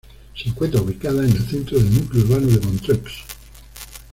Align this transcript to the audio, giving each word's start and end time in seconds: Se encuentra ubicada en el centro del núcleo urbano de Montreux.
Se 0.35 0.49
encuentra 0.49 0.81
ubicada 0.81 1.23
en 1.23 1.29
el 1.29 1.47
centro 1.47 1.77
del 1.77 1.93
núcleo 1.93 2.23
urbano 2.23 2.47
de 2.47 2.59
Montreux. 2.59 3.11